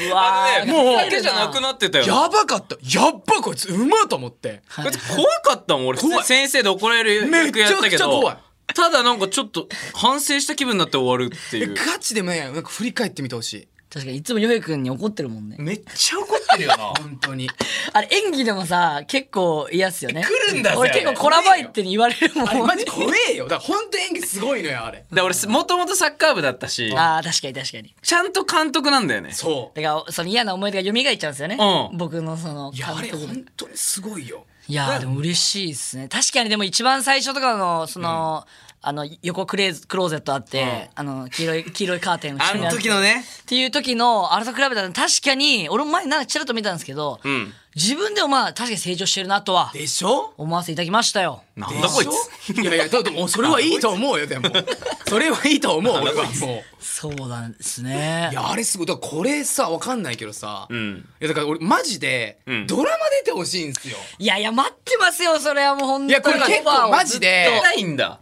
[0.10, 2.06] うわーあのねもうだけじゃなくなってたよ。
[2.06, 2.76] やばかった。
[2.76, 4.62] やっばこいつうまいと思って。
[4.78, 6.00] だって怖かったもん俺。
[6.24, 8.10] 先生で怒られる役やったけど。
[8.10, 8.38] 怖い。
[8.74, 11.76] ただなんかちょっと反省した気分になって終わるっていう。
[11.76, 15.56] ガチでもねなんか振り返ってみてほしい確かにいつもヨヘ君に怒ってるもんね。
[15.60, 16.78] めっちゃ怒ってるよな。
[17.00, 17.48] 本当に。
[17.94, 20.24] あれ演技でもさ結構嫌っすよね。
[20.24, 23.44] 来るんだぜ俺結構コラバイってに言われるもんあれマジ怖えよ。
[23.44, 25.06] だから本当演技すごいのよあれ。
[25.12, 26.92] で俺もともとサッカー部だったし。
[26.98, 27.96] あー確かに確かに。
[28.02, 29.32] ちゃんと監督なんだよね。
[29.32, 31.98] そうだからその嫌な思い出が蘇っちゃうんですよね、うん。
[32.00, 36.08] 僕のそのいやあれ監督本当にすごいよいやーでも嬉しいですね。
[36.08, 38.46] 確かにでも一番最初とかのその、
[38.86, 43.26] あの横クレーズクローゼットあって、あの黄色い黄色いカーテンの あの時のね。
[43.42, 50.34] っていう時のあれと比べたら確かに俺も前なんかちらっと見たんですけど、ん自分でもまあ確かに成長してるなとはでしょ？
[50.38, 51.42] 思わせていただきましたよ。
[51.56, 52.54] なんだこいつ？
[52.54, 52.62] つ？
[52.62, 54.50] いやいやだそれはいいと思うよでも。
[55.08, 56.26] それはいいと思う俺は。
[56.26, 56.84] もう。
[56.84, 58.30] そうなんですね。
[58.32, 60.04] いやあれすごいだからこれさわかん。
[60.04, 62.68] ないけどさ、いんやだから俺マジでん。
[62.68, 66.10] ドラマ出てほしいんすよ、いやいや待ってますよそれはもう本当に。
[66.10, 67.50] いやこれ結構マジで。
[67.56, 68.20] 出たいんだ。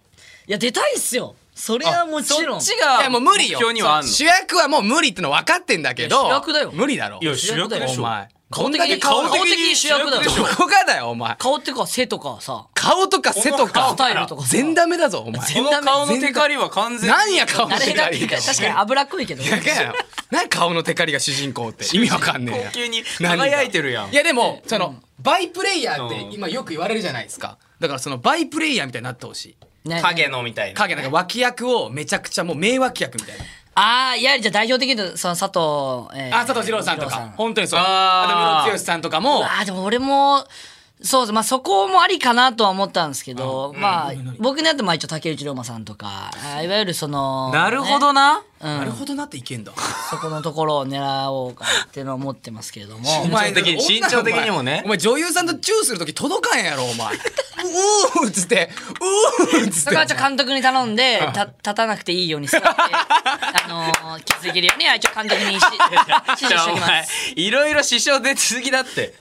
[0.48, 1.36] いや出たいっすよ。
[1.56, 2.62] それはもちろん。
[2.62, 3.60] そっちがいやもう無理よ。
[4.04, 6.72] 主役はもう無理っての分かってんだけど主役だよ。
[6.72, 7.18] 無理だろ。
[7.22, 8.02] いや主役でしょ。
[8.02, 10.18] お前顔的どんだけ顔顔的的に主役ど
[10.58, 11.36] こがだよお前。
[11.40, 12.68] 顔っていうか背とかさ。
[12.74, 13.90] 顔とか背とか。
[13.92, 14.50] スタイルとかさ。
[14.50, 15.42] 全ダメだぞお前。
[15.42, 19.44] この顔のテカリは完全に何や顔のテカリ確かに脂っこいけど。
[20.30, 21.86] 何顔のテカリが主人公って？
[21.96, 22.72] 意味わかんねえや。
[22.72, 24.12] 急に輝いてるやん。
[24.12, 26.34] いやでもそのバイプレイヤーってうん。
[26.34, 27.58] 今よく言われるじゃないですか。
[27.80, 29.90] だからそのバイプレイヤーみたいになってほしい。
[29.90, 30.02] ね。
[30.02, 33.44] 影のみたいな影なんか脇役をめちゃくちゃもう名脇役みたいな
[33.84, 37.34] ああいやじゃあ代表的にその佐藤、えーあ佐藤二郎さんとか。
[37.36, 37.80] 本当にそう。
[37.82, 39.44] あとムロツヨシさんとかも。
[39.44, 40.46] あーでも俺も
[41.02, 46.30] そうですまあそこもありかなとは思ったんですけど、まあ僕のやつも一応竹内涼真さんとか
[46.64, 48.44] いわゆるそのなるほどな。
[48.62, 49.74] なるほどなっていけんだ。
[50.10, 53.24] そこのところを狙おうかっていうのを思ってますけれども。
[53.24, 54.82] お 前身長的に身長的にもね。
[54.86, 57.16] お前女優さんとチューする時届かんやろお前。
[57.62, 58.70] うーっつって。
[59.00, 59.80] うーっつって。
[59.82, 67.34] そこはちょっと監督に頼んでた立たなくていいように座って あのー、気づけるように一応監督にし指示しておきます。
[67.36, 69.16] いろいろ支障出続きだって。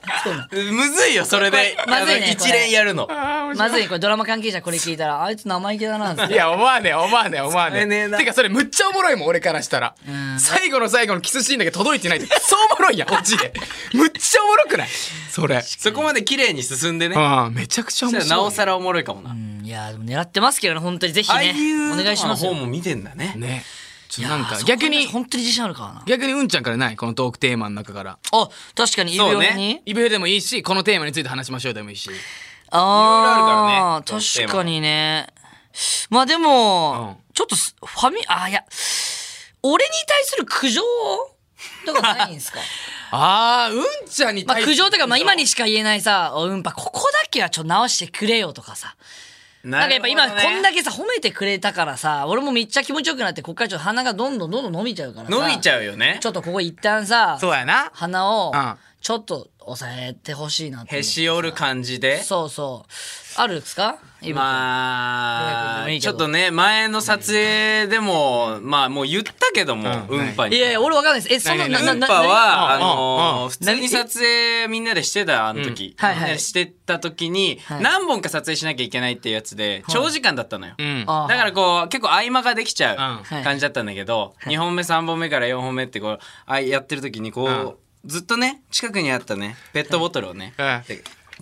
[0.53, 1.77] むずいよそれで。
[1.87, 3.07] まずいね一連やるの。
[3.55, 6.33] まずいこれドラマ関係者これ聞いたらあいつ生意気だなって。
[6.33, 8.09] いや思わねえ思わねえ思わねえ。
[8.17, 9.95] てかそれむっちゃおもろいもん俺からしたら。
[10.37, 12.27] 最後の最後のキスシーンだけ届いてないって。
[12.27, 13.53] そうおもろいやんオチで。
[13.93, 14.87] むっちゃおもろくない？
[15.29, 15.61] それ。
[15.61, 17.15] そこまで綺麗に進んでね。
[17.15, 18.29] ああめちゃくちゃそ面白い。
[18.29, 19.31] なおさらおもろいかもな。
[19.31, 21.53] うんいやでも狙ってますけどね本当にぜひね。
[21.53, 23.33] 俳優お願いします方も見てんだね。
[23.37, 23.63] ね。
[24.09, 26.03] ちょなんか逆に本当に自信あるからな。
[26.05, 26.97] 逆にうんちゃんからない？
[26.97, 28.19] このトークテーマの中から。
[28.33, 29.47] あ確かに指そうね。
[29.51, 32.09] 輪に、イベでもいいしこのテーマについて話しましょうでもいいし。
[32.71, 35.27] ああ確かにね。
[36.09, 37.33] まあでも、うん。
[37.33, 38.65] ちょっとすファミあいや
[39.63, 40.81] 俺に対する苦情
[41.85, 42.59] とかないんですか？
[43.11, 48.95] あーうんちゃんにまあ対苦情とかまあ今にしか言えないさ「おうんぱここだけはちょっと直してくれよ」とかさ。
[49.63, 55.31] ななんかやっぱ今こんだけさ褒めてくれたからさ俺もめっちゃ気持ちよくなってこっからちょっと鼻がどんどんどんどん伸びちゃうからさ。
[55.31, 56.17] 伸びちゃうよね。
[56.19, 57.91] ちょっとここ一旦さそうやな。
[57.93, 58.77] 鼻をうん。
[59.01, 62.23] ちょっと抑えてほしいなってへし折る感じで。
[62.23, 62.91] そうそう。
[63.39, 63.97] あるんですか？
[63.99, 70.19] 今まあちょっとね前の撮影でもまあもう言ったけどもうん。
[70.19, 71.33] うんぱにいやいや俺わかんないです。
[71.33, 75.95] えその何々うんぱはあのー普通に撮影みんなでしてたあの時。
[75.97, 76.05] うん。
[76.05, 76.17] はいはい。
[76.19, 77.81] みんなでしてた時にはい。
[77.83, 80.75] 何本か撮影しなきゃいけないっていうやつで長時間だったのよ。
[80.77, 81.03] うん。
[81.07, 90.53] あだからこう結構合間ができちゃう感じだったんだけど2本目3本目から4本目ってこうあやってる時にこうずっとね近くにあったねペットボトルをね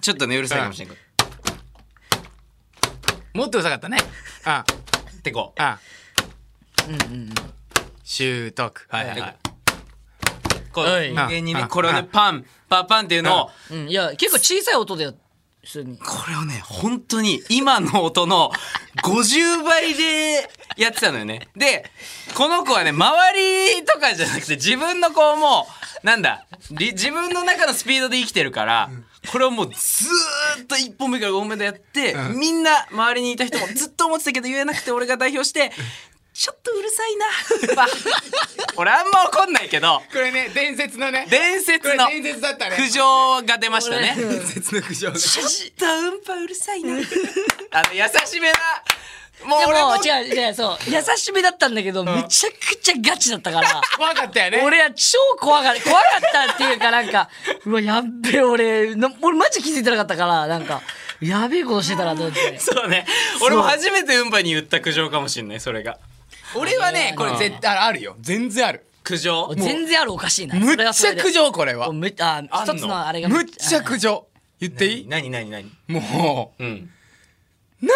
[0.02, 0.98] ちょっとねうるさいかもしれない
[3.34, 3.98] もっとうるさかったね。
[4.46, 4.66] あ。
[5.18, 5.62] ってこう。
[5.62, 5.80] あ。
[8.04, 8.88] 習得。
[8.90, 9.20] はいはい。
[9.20, 9.36] はい
[10.72, 11.12] こうはい。
[11.12, 13.50] 人間にねうんこれをねパンパンパンっていうのを。
[13.72, 13.90] うん。
[13.90, 15.12] いや結構小さい音で
[15.64, 15.98] 通に。
[15.98, 18.52] これをね本当に今の音の
[19.04, 21.48] 50倍でやってたのよね。
[21.56, 21.90] で
[22.36, 25.68] この子はね周りとかじゃなくて自分の子も
[26.04, 28.90] なんだり自分の中のスピードで生きてるから
[29.32, 35.72] これをもうずーっと1本目から5本目でやって、みんな周りにいた人もずっと思ってたけど言えなくて俺が代表して
[36.40, 37.86] ちょっとうるさいな。
[38.78, 40.02] 俺あんま怒んないけど。
[40.10, 41.28] これね伝説のね。
[41.30, 42.78] 伝説の伝説だったね。
[42.78, 44.16] 苦情が出ましたね。
[44.16, 45.20] 伝説の苦情が。
[45.20, 45.48] ちょっ
[45.78, 46.94] とうんぱうるさいな。
[47.72, 48.58] あの優しめな。
[49.44, 50.90] もうで俺もも違う違うそう。
[50.90, 53.82] 優しめだったんだけどめちゃくちゃガチだったから。
[53.98, 54.62] 怖かったよね。
[54.64, 57.30] 俺は超怖が怖かったっていうかなんか
[57.66, 60.82] うわやっべえ俺な俺マジ気づいてなかったからなんか
[61.20, 62.58] やべえことしてたなと思って。
[62.60, 63.06] そうね。
[63.42, 65.98] 俺も初めてうんぱに言った苦情かもしんないそれが。
[66.56, 68.16] 俺はねこれ絶対あるよ。
[68.22, 68.86] 全然ある。
[69.04, 69.54] 苦情？
[69.56, 70.56] 全然あるおかしいな。
[70.56, 71.90] むっちゃ苦情これは。
[71.90, 74.28] おめあ一つのあれがむっちゃ苦情。
[74.60, 75.08] 言っていい？
[75.08, 75.30] 何？
[75.30, 75.50] 何？
[75.50, 75.72] 何？
[75.88, 76.90] もううん。
[77.82, 77.92] 何にも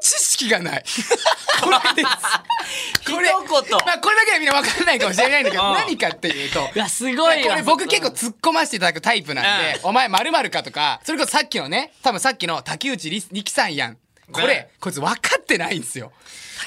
[0.00, 0.84] 知識がない。
[1.62, 3.10] これです。
[3.10, 3.78] これ一言。
[3.86, 5.74] まあこれだけはみんな分かんないかもしれないんだけどうん。
[5.74, 6.60] 何かっていうと。
[6.74, 7.50] いやすごいわ。
[7.54, 13.96] これ僕結構突っ込ませていただくタイプなんで「お前〇〇か」とかそれこそさっきのね多分さっきの竹内力さんやん
[14.32, 16.12] これこいつ分かってないんですよ。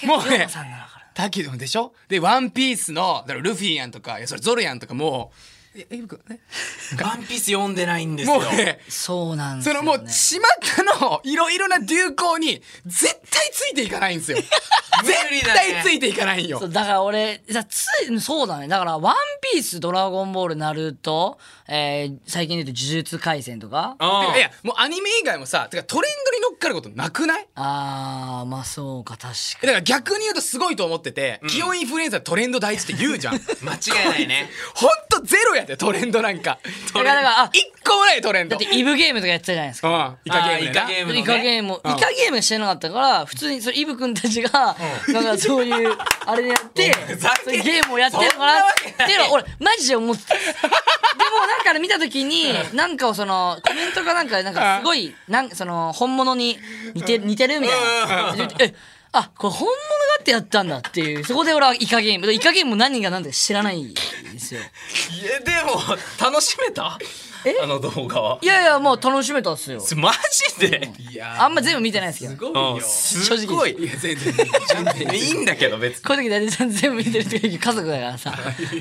[0.04, 1.94] もうねさんだから竹内でしょ？
[2.08, 5.38] で「ワンピースのだからルフィやんとかいやそれゾロやんとかもう
[5.74, 6.40] ええ僕ね
[7.02, 8.40] ワンピース読んでないんですよ。
[8.40, 10.40] もうねそうなんですそよ、ね、のもう巷
[11.02, 14.38] のいろいろな流行に絶対ついていかないんですよ。
[14.38, 16.60] 絶対ついていかないんよ。
[16.60, 18.68] そうだから俺さついそうだね。
[18.68, 19.16] だから「ワン
[19.54, 23.96] ピースドラゴンボール」「ナルト」えー、最近で言うと「呪術廻戦」とか。
[24.00, 27.48] うんいやもうアニメ以外もさてかトレンドに乗っかることなくない？
[27.56, 33.36] あーまあそうか確かだから逆に言うとすごいと思ってて、気温インフルエンザトレンド第一って言うじゃん。
[33.64, 34.50] 間違いないね。
[34.76, 36.60] ほんとゼロやでトレンドなんか。
[36.64, 38.58] に だからだからあ一個もないトレンド。
[38.58, 39.90] だってイブゲームとかやってたじゃないですか。
[39.90, 41.20] うんイカゲームイカゲームのね。
[41.20, 41.92] イカゲーム、うん。
[41.92, 44.76] イカゲームしてなかったから普通にそれイブ君たちが、
[45.08, 46.92] なんかそういうあれでやって
[47.48, 49.16] ういうゲームをやってるのかなってい。
[49.16, 50.36] うのは俺マジで思ってた。
[50.36, 56.60] でもなんか見た時になんかをそのコメントかなんかでなんかすごいなんその本物に
[56.94, 58.36] 似て似てるみたいな。
[58.60, 58.74] え
[59.14, 59.78] あこれ本物が
[60.20, 61.26] あってやったんだっていう。
[61.26, 62.32] そこで俺はイカゲーム。
[62.32, 64.00] イカゲームも何が何だか知らないんで
[64.40, 64.62] すよ。
[64.62, 64.64] い
[65.26, 65.82] やでも
[66.20, 66.98] 楽しめた？
[67.64, 68.40] あの動画は。
[68.42, 69.82] いやいやもう楽しめたっすよ。
[69.98, 70.14] マ
[70.60, 70.94] ジで？
[71.12, 72.76] いやあんま全部見てないですけどすごいよ。
[72.76, 73.72] うんすごい。
[73.72, 78.32] いや全然全然いいんだけど別にこういう時大体全部見てる時家族だからさ。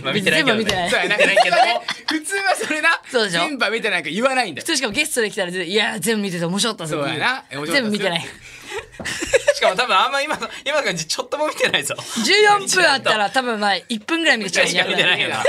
[0.04, 0.64] まあ見てないけどね。
[0.64, 0.90] 全部見てない。
[0.90, 1.80] そうやな普通はね。
[2.06, 2.88] 普通はそれな。
[3.10, 3.40] そうでしょ？
[3.40, 4.60] 全部は見てないから言わないんだ。
[4.60, 7.44] よ普通しかもゲストで来たらいや全部見てて面白かったっすそうやな。
[7.66, 8.24] 全部見てない
[9.54, 11.94] しかも多分あんま今の今の感じちょっとも見てないぞ。
[11.96, 15.42] 14分あったら多分まあ1分ぐらい見てちゃうしか見てないよな。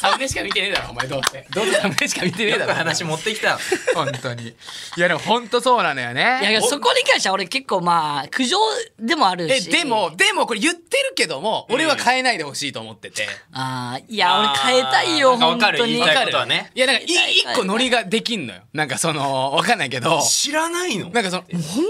[0.00, 1.46] サムネしか見てねえだろお前どうせ。
[1.50, 2.74] どうせサムネしか見てねえだろ。
[2.74, 3.58] 話持ってきた。
[3.94, 4.48] 本当に。
[4.48, 4.54] い
[4.98, 8.58] やでも本当そうなのよいやいねやそこに関しては俺結構まあ苦情
[8.98, 9.68] でもあるし。
[9.70, 13.26] えでもでもこれ言ってるけども俺は変えないでほしいと思ってて。
[13.52, 15.94] あーいや俺変えたいよ本当に。
[15.94, 16.70] 言いたいね。
[16.74, 18.60] いやなんかい一個ノリができんのよ。
[18.72, 20.20] なんかそのわかんないけど。
[20.22, 21.08] 知らないの？
[21.10, 21.84] なんかその本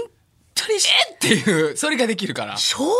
[0.55, 2.57] 当にっていうそれができるから。
[2.57, 2.91] 衝撃の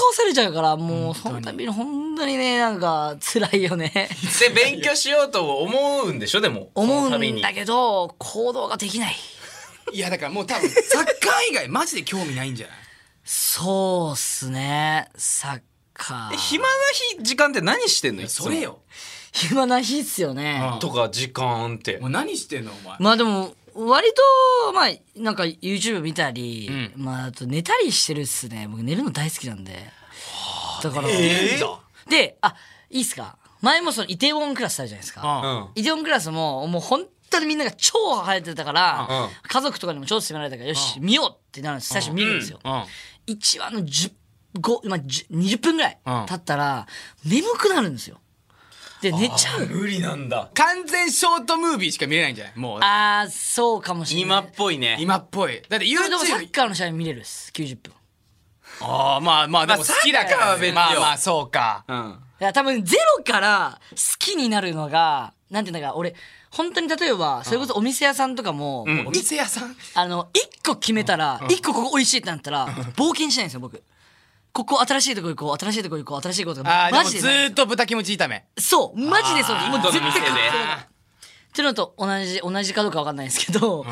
[0.00, 1.72] 顔されちゃうからもうその度に。
[1.72, 4.08] 本当にねなんか辛いよね。
[4.40, 6.40] で勉強しようと思うんでしょ？
[6.40, 9.16] でも思うんだけど行動ができない。
[9.92, 11.14] いやだからもう多分サッカー
[11.50, 12.76] 以外マジで興味ないんじゃない？
[13.24, 15.10] そうっすね。
[15.16, 15.60] サッ
[15.92, 16.36] カー。
[16.36, 16.70] 暇な
[17.16, 18.28] 日時間って何してんの？
[18.28, 18.80] それよ。
[19.32, 20.60] 暇な日っすよね。
[20.74, 21.98] うんとか時間って。
[21.98, 22.96] もう何してんのお前。
[22.98, 24.08] まあでも割
[24.66, 28.66] とまあなんか YouTube 見たり、うまああと寝たりしてるっすね。
[28.70, 29.90] 僕寝るの大好きなんで。
[30.82, 32.10] だから、えー？
[32.10, 32.54] であ
[32.90, 33.36] いいっすか？
[33.60, 39.28] 前もそのイテウォンクラスあるじゃないですか、イテウォンクラスももう本当にみんなが超流行ってたから、うん。
[39.42, 41.90] 家族とかにも超勧められたからよし、見ようってなるんです。
[41.90, 42.72] 最初見るんですよ、うん。
[43.26, 44.12] 1話の10
[44.60, 46.26] 5今10 20分ぐらいうん。
[46.26, 46.86] 経ったら
[47.24, 48.18] 眠くなるんですよ
[49.00, 49.66] で寝ちゃう。
[49.66, 50.50] 無理なんだ。
[50.54, 52.58] 完全ショートムービーしか見れないんじゃない？
[52.58, 52.80] もう。
[52.82, 54.22] あーそうかもしれない。
[54.24, 54.96] 今っぽいね。
[55.00, 55.62] 今っぽい。
[55.68, 57.50] だってでもでもサ YouTube ッカーの試合見れるっす。
[57.54, 57.94] 90分。
[58.82, 60.74] ああまあまあでも好きだからまあサッカーは別よ。
[60.74, 61.84] まあまあそうか。
[61.88, 62.18] うん。
[62.40, 66.14] いや多分ゼロから好きになるのがなんていうんだか俺
[66.50, 69.06] 本当に例えばそれこそお店屋さんとかも、ん。
[69.06, 69.76] お店屋さん？
[69.94, 70.30] あの
[70.62, 73.82] 1個決めたら1個ここ美味しいってなったら冒険しないんですよ僕
[74.52, 77.46] ここ新しいとこ行こう新しいとこ行こう新しいことああでマジでない。
[77.46, 78.44] ーっと豚キムチ炒め。
[78.58, 79.56] そうマジでそう。
[79.56, 83.84] もう絶対どの店でっていうのと同じ同じかどうかわかんないですけど、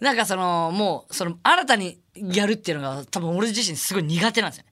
[0.00, 4.70] なんかそのもうその新たにやるっていうのが多分俺自身すごい苦手なんですよね、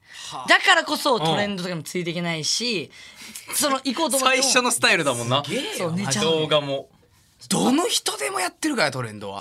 [0.49, 2.91] だからこそトレンドとかにもついていけないし、
[3.55, 5.45] その行こうと思っても最初のスタイルだもんな。
[5.79, 6.25] そう寝ちゃう。
[6.25, 6.89] 動画も
[7.49, 9.41] どの人でもやってるからトレンドは。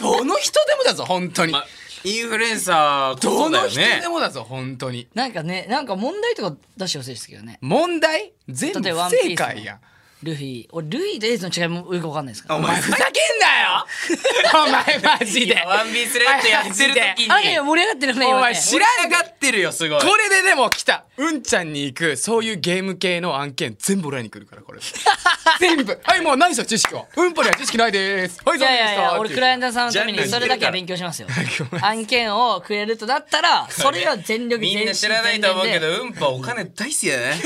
[0.00, 1.52] どの人でもだぞ本当に。
[1.52, 1.66] まあ
[2.04, 5.08] インフルエンサーこどそだよの人でねもだぞ本当に。
[5.14, 7.58] なんかねなんか問題とか出してほしいですけどね。
[7.62, 8.32] 問題？
[8.48, 9.76] 全部不正解や。
[9.76, 9.80] ん
[10.24, 10.66] ルフィ。
[10.72, 12.54] 俺ルフィとエースの違いもよくわかんないですか？
[12.54, 12.76] らお前。
[12.80, 13.04] ふざけん
[13.40, 13.86] なよ！
[14.66, 15.62] お前マジで。
[15.66, 17.30] ワンピースレッドやってる時に。
[17.32, 20.00] あいや盛り上がってるねお前知らん上がってるよすごい。
[20.00, 21.04] これででも来た。
[21.16, 24.80] うんちゃんに行くそういうゲーム系の案件全部俺らに来るからこれ。
[25.60, 26.00] 全部。
[26.02, 28.40] はいもう何そ知識はうんぽには知識ないです。
[28.44, 31.28] はいいやいやいや俺クライアントトさんのためにそれだけは勉強しますよ。
[31.82, 37.40] 案件をくれるとだったらそれは全力みんな知らないと思うけどうんぱお金大好きだね。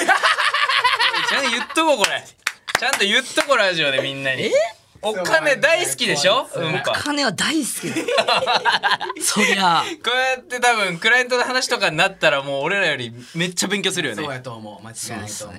[1.28, 2.24] ちゃんと言っとこうこれ
[2.78, 4.50] ちゃんと言っとこうラジオでみんなに。
[5.00, 6.48] お金大好きでしょ？
[6.54, 6.92] うんぱこ。
[6.94, 7.70] 金は大好き。
[9.22, 9.82] そりゃ。
[9.82, 14.22] うやって多分クライアントの話とかになったらもう俺らよりめっちゃ勉強するよね。
[14.24, 14.84] そうやと思う。
[14.84, 15.56] 間違いないと思う。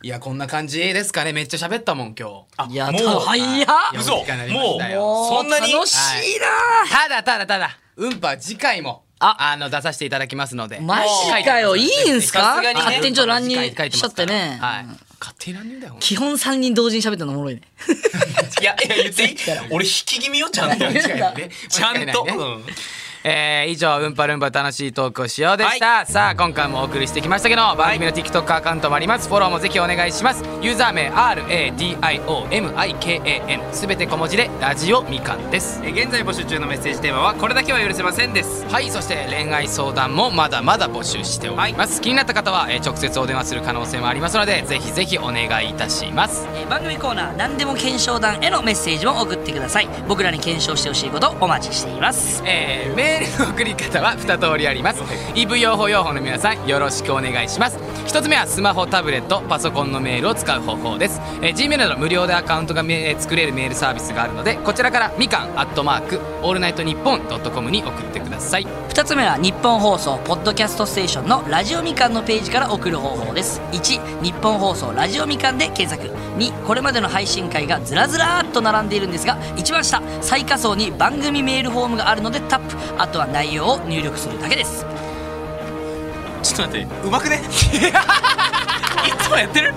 [0.00, 1.32] いやこんな感じですかね。
[1.32, 2.72] めっちゃ喋ったもん今日。
[2.72, 3.66] いやもうた早っ。
[3.94, 4.16] 嘘。
[4.16, 5.72] もうそんなに？
[5.72, 5.94] 楽し
[6.36, 6.38] い。
[6.38, 6.46] な
[6.88, 7.78] ただただただ。
[7.96, 9.36] うんぱ次回もあ。
[9.40, 10.78] あの出させていただきますので。
[10.78, 12.32] マジかよいいんす。
[12.32, 14.58] か勝手にちょっと乱入しちゃってね。
[14.60, 14.86] はい
[15.20, 17.62] 勝手に乱入だよ基本3人同時に喋ったのおもろいね。
[18.60, 19.36] いやいや言っていい。
[19.70, 20.84] 俺引き気味よちゃんと。
[21.68, 22.26] ちゃんと、
[23.28, 29.28] えー以上うんぱるんぱ楽しいトークをしようでした、さあ今回もお送りしてきましたけど番組の TikTok アカウントもあります。
[29.28, 30.42] フォローもぜひお願いします。
[30.62, 35.82] ユーザー名 RADIOMIKAN すべて小文字でラジオみかんです。
[35.84, 38.64] え現在募集中のメッセージテーマはこれだけは許せませんです。
[38.66, 46.48] はいそして恋愛相談もまだまだ募集しております、気になった方は、えー直接お電話する可能性もありますのでぜひぜひお願いいたします。
[46.54, 49.88] えー番組コーナー何でも検証団へのメッセージも送ってください。
[50.06, 52.42] 僕らに検証してほしいことお待ちしています。
[52.46, 55.02] えーメールの送り方は2通りあります。
[55.34, 57.78] EV 用法用法の皆さんよろしくお願いします。
[58.08, 68.66] 1つ目はスマホタブレットパソコンのメールを使う方法です、えー、Gmail など無料でアカウントが、えー作れるメールサービスがあるのでこちらからみかんアットマークオールナイトニッポンドットコムに送ってください。
[68.88, 73.60] 2つ目はニッポン放送ポッドキャストステーションのラジオみかんのページから送る方法です。
[73.72, 76.08] 1日本放送ラジオみかんで検索。
[76.38, 82.76] 2これまでの配信回がずらずらっと並んでいるんですが一番下最下層に番組メールフォームがあるのでタップ。
[83.08, 84.84] あとは内容を入力するだけです。
[86.42, 87.40] ちょっと待ってうまくね？
[87.48, 87.48] い
[89.22, 89.72] つもやってる？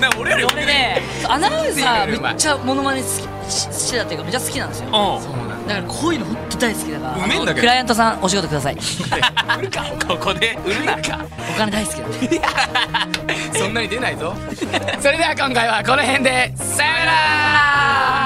[0.00, 3.06] な俺より俺ねアナウンサーめっちゃモノマネ好
[3.46, 4.86] きししてたっていうかめっちゃ好きなんですよ。
[4.88, 4.90] う。
[4.90, 5.74] んだ。
[5.74, 7.60] からこういうの本当大好きだからうめえんだけど。
[7.60, 8.76] クライアントさんお仕事ください。
[10.08, 10.58] ここで？
[10.64, 10.94] 売るな。
[10.94, 12.40] お金大好きなんで。
[13.58, 14.34] そんなに出ないぞ。
[15.02, 16.52] それでは今回はこの辺で。
[16.56, 18.25] さよなら